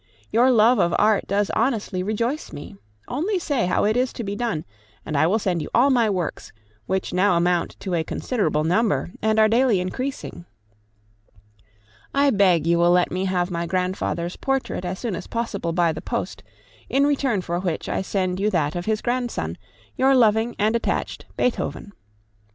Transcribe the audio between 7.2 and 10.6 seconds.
amount to a considerable number, and are daily increasing.